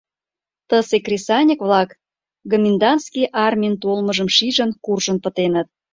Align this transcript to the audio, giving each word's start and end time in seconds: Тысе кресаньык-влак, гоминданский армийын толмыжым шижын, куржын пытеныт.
Тысе 0.69 0.97
кресаньык-влак, 1.05 1.89
гоминданский 2.49 3.27
армийын 3.45 3.75
толмыжым 3.83 4.29
шижын, 4.35 4.69
куржын 4.85 5.17
пытеныт. 5.23 5.67